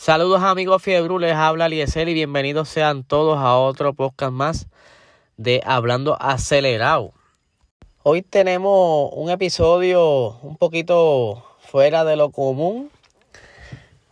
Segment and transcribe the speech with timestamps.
[0.00, 4.68] Saludos amigos Fiebru, les habla Eliezer y bienvenidos sean todos a otro podcast más
[5.36, 7.12] de Hablando Acelerado.
[8.04, 12.92] Hoy tenemos un episodio un poquito fuera de lo común.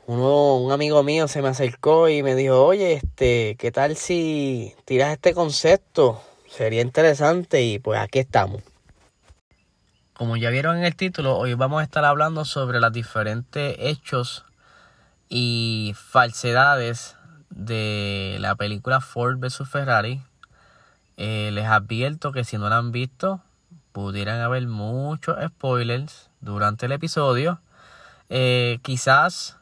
[0.08, 4.74] Uno, un amigo mío se me acercó y me dijo, oye, este, ¿qué tal si
[4.86, 6.20] tiras este concepto?
[6.48, 8.60] Sería interesante y pues aquí estamos.
[10.14, 14.46] Como ya vieron en el título, hoy vamos a estar hablando sobre los diferentes hechos
[15.28, 17.16] y falsedades
[17.50, 20.22] de la película Ford vs Ferrari.
[21.16, 23.40] Eh, les advierto que si no la han visto,
[23.92, 27.60] pudieran haber muchos spoilers durante el episodio.
[28.28, 29.56] Eh, quizás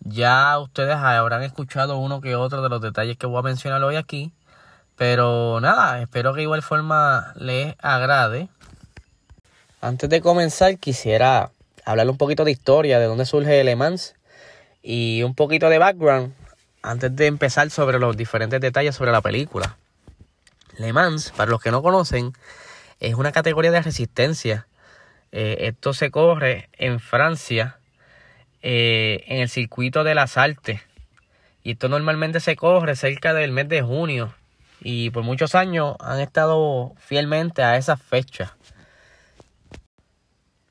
[0.00, 3.96] ya ustedes habrán escuchado uno que otro de los detalles que voy a mencionar hoy
[3.96, 4.32] aquí.
[4.96, 8.48] Pero nada, espero que igual forma les agrade.
[9.80, 11.50] Antes de comenzar, quisiera
[11.84, 14.14] hablar un poquito de historia, de dónde surge Le Mans
[14.82, 16.34] y un poquito de background
[16.82, 19.76] antes de empezar sobre los diferentes detalles sobre la película.
[20.78, 22.32] Le Mans, para los que no conocen,
[22.98, 24.66] es una categoría de resistencia.
[25.30, 27.78] Eh, esto se corre en Francia,
[28.62, 30.80] eh, en el circuito de las Altes.
[31.62, 34.34] Y esto normalmente se corre cerca del mes de junio.
[34.80, 38.56] Y por muchos años han estado fielmente a esa fecha.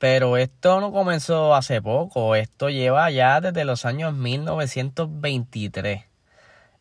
[0.02, 6.06] Pero esto no comenzó hace poco, esto lleva ya desde los años 1923.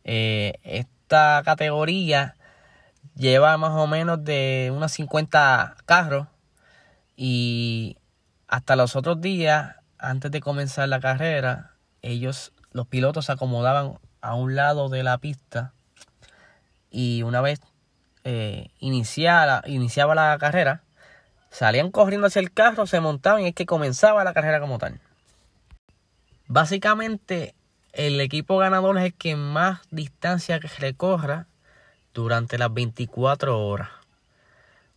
[0.03, 2.35] Eh, esta categoría
[3.15, 6.29] lleva más o menos de unos 50 carros
[7.15, 7.97] y
[8.47, 14.33] hasta los otros días, antes de comenzar la carrera, ellos, los pilotos se acomodaban a
[14.33, 15.75] un lado de la pista
[16.89, 17.61] y una vez
[18.23, 20.81] eh, iniciaba, iniciaba la carrera,
[21.51, 24.99] Salían corriendo hacia el carro, se montaban y es que comenzaba la carrera como tal.
[26.47, 27.53] Básicamente,
[27.91, 31.47] el equipo ganador es el que más distancia recorra
[32.13, 33.89] durante las 24 horas.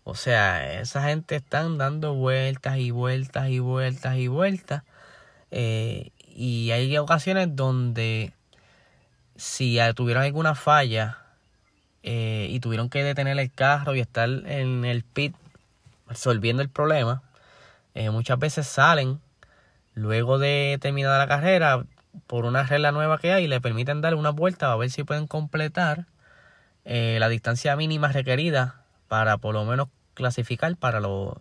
[0.05, 4.85] O sea, esa gente están dando vueltas y vueltas y vueltas y vueltas.
[5.51, 8.33] Eh, y hay ocasiones donde
[9.35, 11.19] si tuvieron alguna falla
[12.05, 15.35] eh, y tuvieron que detener el carro y estar en el pit
[16.09, 17.23] resolviendo el problema,
[17.95, 19.21] eh, muchas veces salen
[19.95, 21.85] luego de terminada la carrera
[22.27, 25.05] por una regla nueva que hay y le permiten dar una vuelta a ver si
[25.05, 26.07] pueden completar
[26.85, 31.35] eh, la distancia mínima requerida para por lo menos clasificar para, los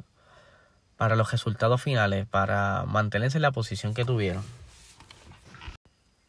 [0.97, 4.44] para los resultados finales, para mantenerse en la posición que tuvieron.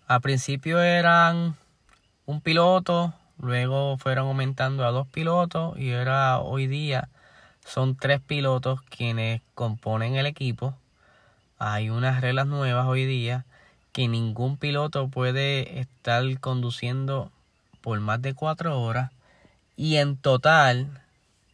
[0.06, 1.54] Al principio eran
[2.26, 7.08] un piloto, luego fueron aumentando a dos pilotos y era hoy día
[7.64, 10.74] son tres pilotos quienes componen el equipo.
[11.58, 13.44] Hay unas reglas nuevas hoy día
[13.92, 17.30] que ningún piloto puede estar conduciendo
[17.80, 19.10] por más de cuatro horas
[19.76, 21.02] y en total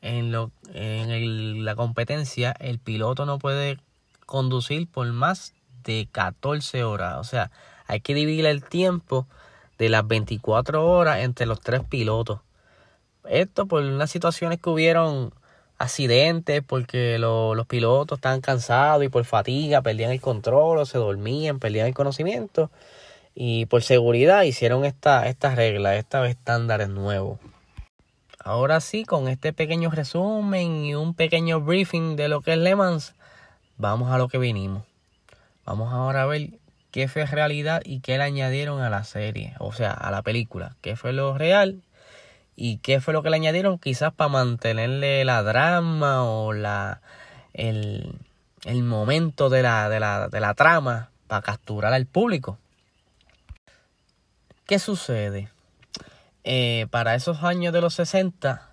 [0.03, 3.79] en, lo, en la competencia el piloto no puede
[4.27, 5.55] conducir por más
[5.85, 7.19] de 14 horas.
[7.19, 7.51] O sea,
[7.87, 9.27] hay que dividir el tiempo
[9.79, 12.41] de las 24 horas entre los tres pilotos.
[13.29, 15.33] Esto por unas situaciones que hubieron
[15.81, 21.59] accidentes porque los pilotos estaban cansados y por fatiga perdían el control o se dormían,
[21.59, 22.71] perdían el conocimiento.
[23.35, 27.41] Y por seguridad hicieron esta, esta regla, estos estándares nuevos.
[28.45, 32.77] Ahora sí, con este pequeño resumen y un pequeño briefing de lo que es Le
[32.77, 33.15] Mans,
[33.79, 34.85] vamos a lo que vinimos.
[35.65, 36.51] Vamos ahora a ver
[36.91, 40.77] qué fue realidad y qué le añadieron a la serie, o sea, a la película.
[40.83, 41.83] ¿Qué fue lo real
[42.63, 43.79] ¿Y qué fue lo que le añadieron?
[43.79, 47.01] Quizás para mantenerle la drama o la,
[47.55, 48.19] el,
[48.83, 52.59] momento de la, de, la, de la trama para capturar al público.
[54.67, 55.49] ¿Qué sucede?
[56.45, 58.69] Eh, para esos años de los 60,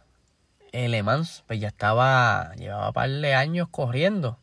[0.74, 4.38] el Le Mans pues ya estaba, llevaba un par de años corriendo.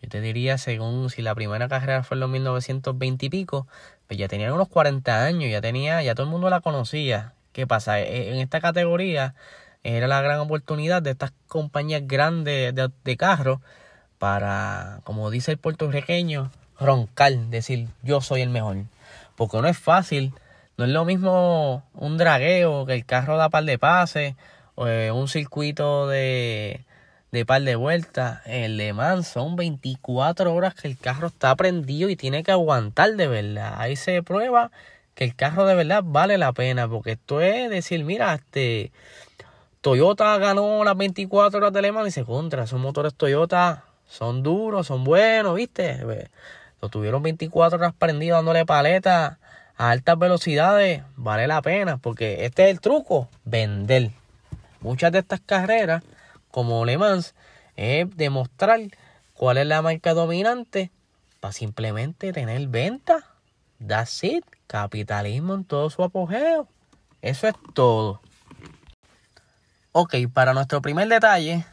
[0.00, 3.66] Yo te diría, según si la primera carrera fue en los 1920 y pico,
[4.06, 7.34] pues ya tenía unos 40 años, ya tenía, ya todo el mundo la conocía.
[7.52, 8.00] ¿Qué pasa?
[8.00, 9.34] E, en esta categoría
[9.82, 13.60] era la gran oportunidad de estas compañías grandes de, de carros
[14.18, 18.76] para, como dice el puertorriqueño, roncar, decir yo soy el mejor.
[19.36, 20.34] Porque no es fácil,
[20.76, 24.34] no es lo mismo un dragueo que el carro da par de pases,
[24.74, 26.84] o eh, un circuito de,
[27.32, 28.40] de par de vueltas.
[28.46, 33.12] El Le Mans son 24 horas que el carro está prendido y tiene que aguantar
[33.16, 33.74] de verdad.
[33.78, 34.70] Ahí se prueba
[35.20, 38.90] el carro de verdad vale la pena, porque esto es decir, mira, este
[39.82, 44.42] Toyota ganó las 24 horas de Le Mans y se contra, esos motores Toyota son
[44.42, 46.28] duros, son buenos, ¿viste?
[46.80, 49.38] Lo tuvieron 24 horas prendidos dándole paleta
[49.76, 54.10] a altas velocidades vale la pena porque este es el truco, vender.
[54.80, 56.02] Muchas de estas carreras,
[56.50, 57.34] como Le Mans,
[57.76, 58.80] es demostrar
[59.34, 60.90] cuál es la marca dominante
[61.40, 63.26] para simplemente tener venta.
[63.86, 64.44] That's it.
[64.70, 66.68] Capitalismo en todo su apogeo.
[67.22, 68.20] Eso es todo.
[69.90, 71.64] Ok, para nuestro primer detalle,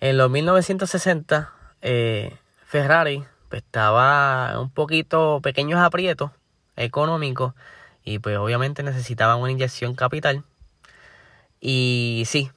[0.00, 1.52] en los 1960,
[1.82, 2.34] eh,
[2.64, 6.30] Ferrari estaba un poquito pequeños aprietos
[6.76, 7.52] económicos
[8.04, 10.44] y pues obviamente necesitaban una inyección capital.
[11.60, 12.50] Y sí,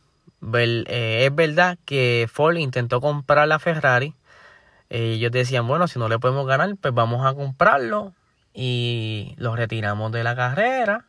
[0.54, 4.16] eh, es verdad que Ford intentó comprar la Ferrari.
[4.88, 8.14] ellos decían, bueno, si no le podemos ganar, pues vamos a comprarlo
[8.56, 11.04] y lo retiramos de la carrera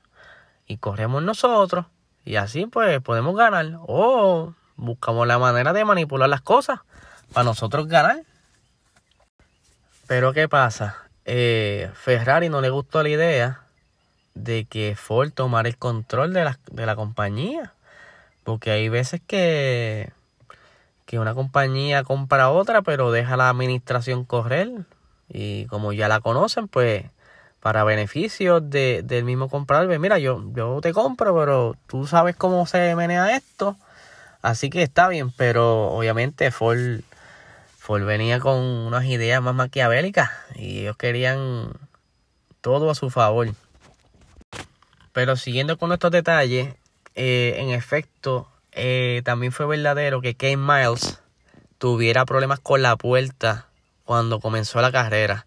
[0.67, 1.87] y corremos nosotros.
[2.25, 3.79] Y así pues podemos ganar.
[3.87, 6.81] O buscamos la manera de manipular las cosas
[7.33, 8.23] para nosotros ganar.
[10.09, 10.97] Pero ¿qué pasa?
[11.25, 13.63] Eh, Ferrari no le gustó la idea
[14.35, 17.75] de que Ford tomara el control de la, de la compañía.
[18.43, 20.13] Porque hay veces que,
[21.05, 24.71] que una compañía compra otra, pero deja la administración correr.
[25.29, 27.05] Y como ya la conocen, pues
[27.67, 32.37] para beneficio de, del mismo comprador, pues, mira, yo, yo te compro, pero tú sabes
[32.37, 33.77] cómo se menea esto.
[34.41, 37.01] Así que está bien, pero obviamente Ford
[37.77, 41.73] Ford venía con unas ideas más maquiavélicas y ellos querían
[42.61, 43.49] todo a su favor.
[45.13, 46.73] Pero siguiendo con estos detalles,
[47.17, 51.19] eh, en efecto, eh, también fue verdadero que Kane Miles
[51.79, 53.67] tuviera problemas con la puerta
[54.05, 55.47] cuando comenzó la carrera.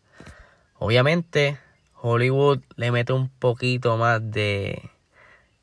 [0.79, 1.59] Obviamente,
[2.01, 4.89] Hollywood le mete un poquito más de,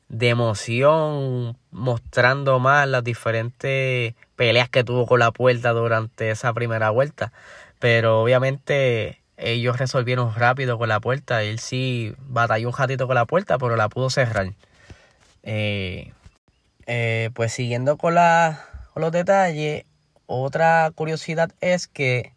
[0.09, 6.89] de emoción, mostrando más las diferentes peleas que tuvo con la puerta durante esa primera
[6.89, 7.31] vuelta.
[7.79, 11.43] Pero obviamente ellos resolvieron rápido con la puerta.
[11.43, 14.53] Él sí batalló un ratito con la puerta, pero la pudo cerrar.
[15.43, 16.11] Eh,
[16.87, 19.85] eh, pues siguiendo con, la, con los detalles,
[20.25, 22.33] otra curiosidad es que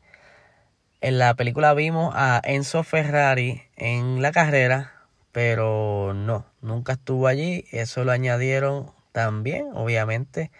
[1.00, 4.92] en la película vimos a Enzo Ferrari en la carrera,
[5.32, 7.64] pero no, nunca estuvo allí.
[7.72, 10.50] Eso lo añadieron también, obviamente,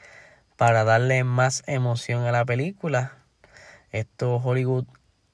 [0.57, 3.19] para darle más emoción a la película.
[3.93, 4.87] Esto Hollywood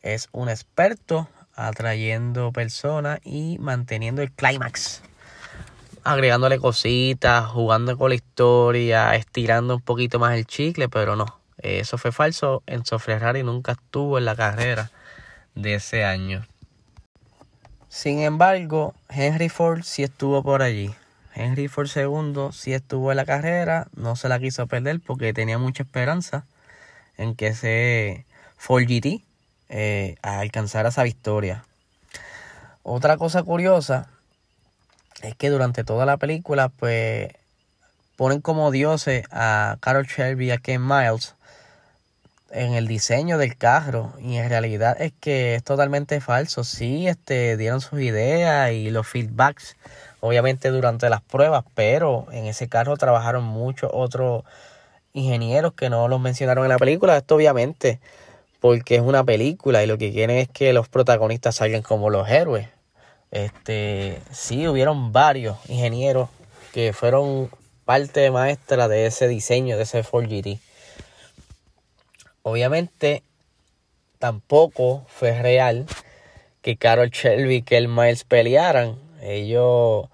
[0.02, 5.02] es un experto atrayendo personas y manteniendo el clímax.
[6.02, 11.40] Agregándole cositas, jugando con la historia, estirando un poquito más el chicle, pero no.
[11.58, 12.62] Eso fue falso.
[12.66, 14.90] Enzo Ferrari nunca estuvo en la carrera
[15.56, 16.46] de ese año.
[17.88, 20.94] Sin embargo, Henry Ford sí estuvo por allí.
[21.34, 25.58] Henry Ford II sí estuvo en la carrera, no se la quiso perder porque tenía
[25.58, 26.46] mucha esperanza
[27.16, 28.26] en que ese
[28.56, 29.22] Ford GT
[29.68, 31.64] eh, alcanzara esa victoria.
[32.82, 34.08] Otra cosa curiosa
[35.22, 37.30] es que durante toda la película, pues
[38.16, 41.35] ponen como dioses a Carol Shelby y a Ken Miles
[42.50, 46.64] en el diseño del carro y en realidad es que es totalmente falso.
[46.64, 49.76] Sí, este dieron sus ideas y los feedbacks
[50.20, 54.44] obviamente durante las pruebas, pero en ese carro trabajaron muchos otros
[55.12, 57.16] ingenieros que no los mencionaron en la película.
[57.16, 58.00] Esto obviamente
[58.60, 62.28] porque es una película y lo que quieren es que los protagonistas salgan como los
[62.28, 62.68] héroes.
[63.30, 66.28] Este, sí, hubieron varios ingenieros
[66.72, 67.50] que fueron
[67.84, 70.58] parte maestra de ese diseño de ese Ford GT.
[72.48, 73.24] Obviamente
[74.20, 75.84] tampoco fue real
[76.62, 79.00] que Carol Shelby y que el Miles pelearan.
[79.20, 80.06] Ellos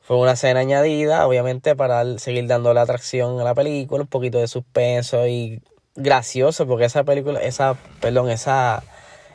[0.00, 4.38] fue una escena añadida, obviamente, para seguir dando la atracción a la película, un poquito
[4.38, 5.60] de suspenso y
[5.94, 8.82] gracioso, porque esa película, esa, perdón, esa,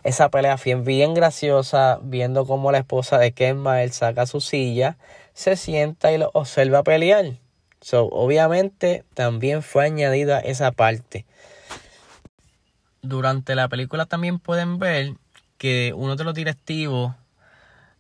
[0.04, 4.98] esa pelea fue bien graciosa, viendo cómo la esposa de Ken Miles saca su silla,
[5.36, 7.34] se sienta y lo observa pelear.
[7.80, 11.28] So, obviamente, también fue añadida esa parte.
[13.02, 15.16] Durante la película también pueden ver
[15.58, 17.16] que uno de los directivos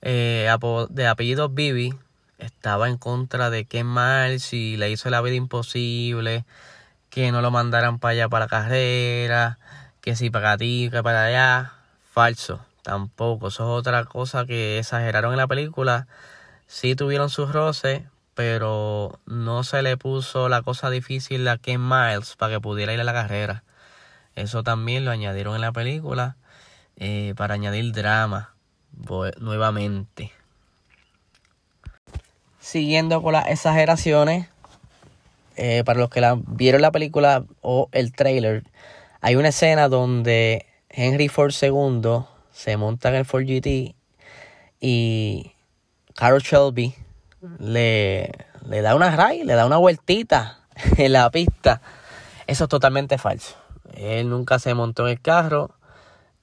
[0.02, 0.50] eh,
[0.90, 1.94] de apellido Bibi
[2.38, 6.46] estaba en contra de Ken Miles y le hizo la vida imposible,
[7.10, 9.60] que no lo mandaran para allá para la carrera,
[10.02, 11.74] que si para ti, que para allá.
[12.12, 13.48] Falso, tampoco.
[13.48, 16.08] Eso es otra cosa que exageraron en la película.
[16.68, 18.04] Sí tuvieron sus roces,
[18.34, 23.00] pero no se le puso la cosa difícil a Ken Miles para que pudiera ir
[23.02, 23.64] a la carrera.
[24.36, 26.38] Eso también lo añadieron en la película
[26.98, 28.54] eh, para añadir drama
[29.40, 30.32] nuevamente.
[32.60, 34.48] Siguiendo con las exageraciones,
[35.58, 38.64] eh, para los que la, vieron la película o el trailer,
[39.20, 43.96] hay una escena donde Henry Ford II se monta en el Ford GT
[44.80, 45.52] y
[46.16, 46.96] Carol Shelby
[47.60, 48.32] le,
[48.68, 50.60] le da una ray, le da una vueltita
[50.98, 51.82] en la pista.
[52.48, 53.61] Eso es totalmente falso.
[53.94, 55.72] Él nunca se montó en el carro.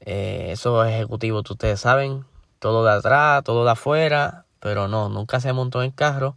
[0.00, 2.24] Eh, esos ejecutivos, ustedes saben,
[2.58, 6.36] todo de atrás, todo de afuera, pero no, nunca se montó en el carro.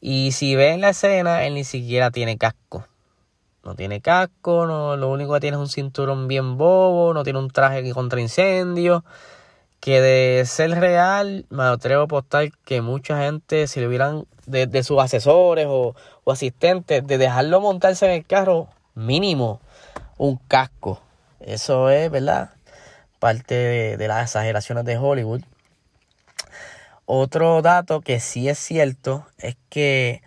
[0.00, 2.86] Y si ven la escena, él ni siquiera tiene casco.
[3.64, 7.40] No tiene casco, no, lo único que tiene es un cinturón bien bobo, no tiene
[7.40, 9.04] un traje contra incendio.
[9.80, 14.82] Que de ser real, me atrevo a apostar que mucha gente, si le hubieran, de,
[14.84, 15.94] sus asesores o,
[16.26, 19.60] asistentes, de dejarlo montarse en el carro, mínimo
[20.16, 21.02] un casco.
[21.40, 22.50] Eso es, ¿verdad?
[23.18, 25.42] Parte de las exageraciones de Hollywood.
[27.04, 30.22] Otro dato que sí es cierto es que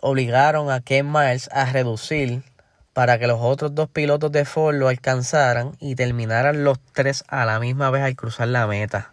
[0.00, 2.44] obligaron a Ken Miles a reducir
[2.92, 7.44] para que los otros dos pilotos de Ford lo alcanzaran y terminaran los tres a
[7.44, 9.12] la misma vez al cruzar la meta.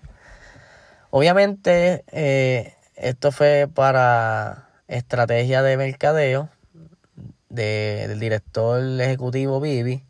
[1.10, 6.50] Obviamente eh, esto fue para estrategia de mercadeo
[7.54, 10.04] del director ejecutivo Bibi,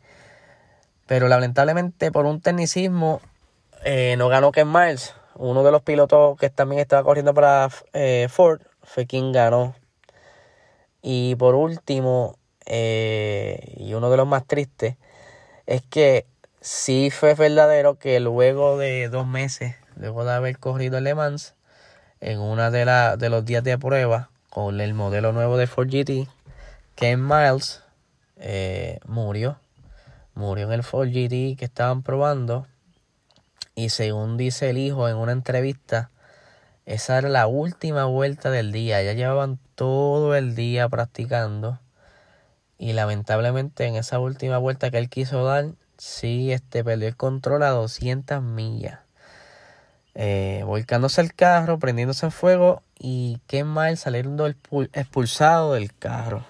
[1.06, 3.20] pero lamentablemente por un tecnicismo
[3.84, 8.28] eh, no ganó Ken Miles uno de los pilotos que también estaba corriendo para eh,
[8.30, 9.74] Ford fue quien ganó.
[11.02, 14.96] Y por último, eh, y uno de los más tristes,
[15.66, 16.26] es que
[16.60, 21.54] sí fue verdadero que luego de dos meses, luego de haber corrido el Le Mans,
[22.20, 25.88] en una de, la, de los días de prueba, con el modelo nuevo de Ford
[25.88, 26.28] GT,
[26.94, 27.82] Ken Miles
[28.36, 29.58] eh, murió.
[30.34, 32.66] Murió en el Ford GT que estaban probando
[33.74, 36.10] y según dice el hijo en una entrevista,
[36.86, 39.02] esa era la última vuelta del día.
[39.02, 41.80] Ya llevaban todo el día practicando.
[42.78, 47.62] Y lamentablemente en esa última vuelta que él quiso dar, sí, este, perdió el control
[47.62, 49.00] a 200 millas.
[50.14, 56.44] Eh, volcándose el carro, prendiéndose en fuego y qué mal saliendo expulsado del carro.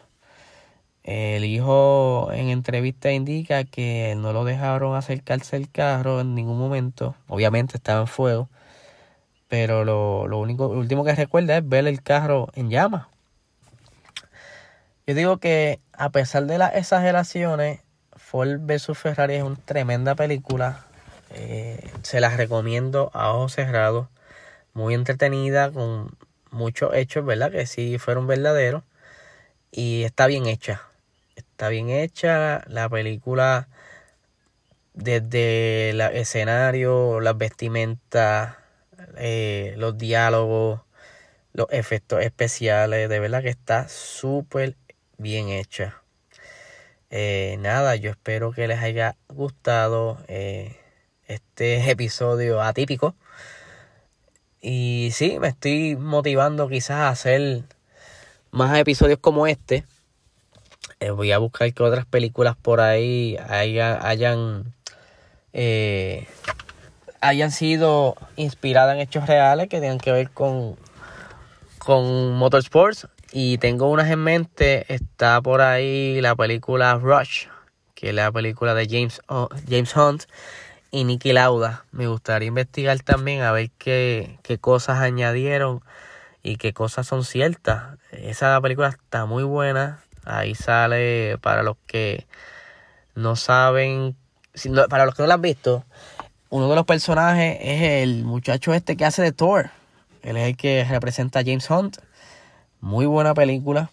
[1.04, 7.14] El hijo en entrevista indica que no lo dejaron acercarse al carro en ningún momento.
[7.28, 8.48] Obviamente estaba en fuego.
[9.48, 13.06] Pero lo, lo único, lo último que recuerda es ver el carro en llamas.
[15.06, 17.80] Yo digo que a pesar de las exageraciones,
[18.16, 20.86] Ford vs Ferrari es una tremenda película.
[21.30, 24.08] Eh, se las recomiendo a ojos cerrados.
[24.72, 26.16] Muy entretenida, con
[26.50, 27.52] muchos hechos, ¿verdad?
[27.52, 28.84] Que sí fueron verdaderos.
[29.70, 30.80] Y está bien hecha
[31.54, 32.64] está bien hecha.
[32.66, 33.68] La película,
[34.92, 38.56] desde el escenario, las vestimentas,
[39.16, 40.80] eh, los diálogos,
[41.52, 44.76] los efectos especiales, de verdad que está súper
[45.16, 46.02] bien hecha.
[47.10, 50.76] Eh, nada, yo espero que les haya gustado eh,
[51.28, 53.14] este episodio atípico.
[54.60, 57.62] Y sí, me estoy motivando quizás a hacer
[58.50, 59.84] más episodios como este.
[61.00, 64.72] Eh, voy a buscar que otras películas por ahí hayan,
[65.52, 66.26] eh,
[67.20, 70.76] hayan sido inspiradas en hechos reales que tengan que ver con,
[71.78, 73.08] con motorsports.
[73.32, 74.92] Y tengo unas en mente.
[74.92, 77.46] Está por ahí la película Rush,
[77.94, 79.20] que es la película de James,
[79.68, 80.24] James Hunt
[80.92, 81.84] y Nicky Lauda.
[81.90, 85.82] Me gustaría investigar también a ver qué, qué cosas añadieron
[86.44, 87.98] y qué cosas son ciertas.
[88.12, 90.03] Esa película está muy buena.
[90.24, 92.26] Ahí sale para los que
[93.14, 94.16] no saben,
[94.88, 95.84] para los que no lo han visto,
[96.50, 99.70] uno de los personajes es el muchacho este que hace de Thor.
[100.22, 101.98] Él es el que representa a James Hunt.
[102.80, 103.90] Muy buena película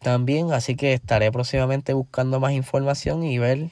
[0.00, 3.70] también, así que estaré próximamente buscando más información y ver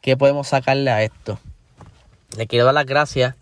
[0.00, 1.38] qué podemos sacarle a esto.
[2.36, 3.34] Le quiero dar las gracias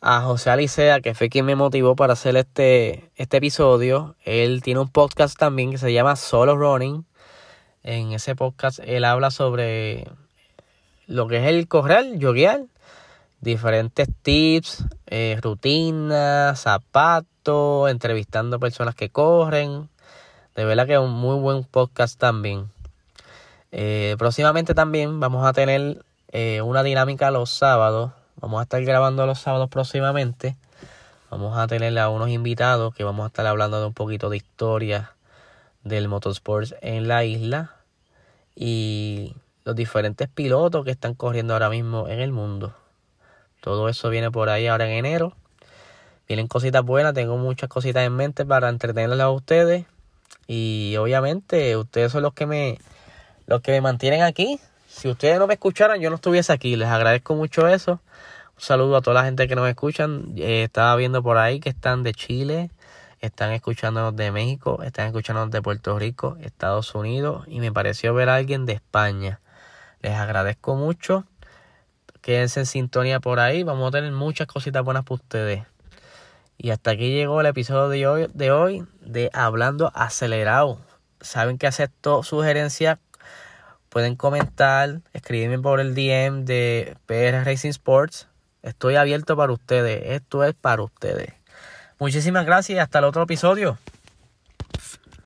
[0.00, 4.16] a José Alicea, que fue quien me motivó para hacer este, este episodio.
[4.24, 7.04] Él tiene un podcast también que se llama Solo Running.
[7.84, 10.06] En ese podcast él habla sobre
[11.08, 12.62] lo que es el correr, yoguear,
[13.40, 19.88] diferentes tips, eh, rutinas, zapatos, entrevistando personas que corren.
[20.54, 22.70] De verdad que es un muy buen podcast también.
[23.72, 28.12] Eh, próximamente también vamos a tener eh, una dinámica los sábados.
[28.36, 30.56] Vamos a estar grabando los sábados próximamente.
[31.30, 34.36] Vamos a tener a unos invitados que vamos a estar hablando de un poquito de
[34.36, 35.12] historia
[35.84, 37.76] del motorsports en la isla
[38.54, 39.34] y
[39.64, 42.74] los diferentes pilotos que están corriendo ahora mismo en el mundo.
[43.60, 45.34] Todo eso viene por ahí ahora en enero.
[46.26, 49.86] Vienen cositas buenas, tengo muchas cositas en mente para entretenerlas a ustedes.
[50.48, 52.78] Y obviamente ustedes son los que me
[53.46, 54.58] los que me mantienen aquí.
[54.88, 56.76] Si ustedes no me escucharan, yo no estuviese aquí.
[56.76, 58.00] Les agradezco mucho eso.
[58.56, 60.34] saludo a toda la gente que nos escuchan.
[60.36, 62.70] Eh, estaba viendo por ahí que están de Chile,
[63.22, 68.28] están escuchándonos de México, están escuchándonos de Puerto Rico, Estados Unidos y me pareció ver
[68.28, 69.40] a alguien de España.
[70.00, 71.24] Les agradezco mucho.
[72.20, 73.62] Quédense en sintonía por ahí.
[73.62, 75.62] Vamos a tener muchas cositas buenas para ustedes.
[76.58, 80.80] Y hasta aquí llegó el episodio de hoy de, hoy de Hablando Acelerado.
[81.20, 82.98] Saben que acepto sugerencias.
[83.88, 88.26] Pueden comentar, escribirme por el DM de PR Racing Sports.
[88.62, 90.02] Estoy abierto para ustedes.
[90.06, 91.41] Esto es para ustedes.
[92.02, 93.78] Muchísimas gracias y hasta el otro episodio.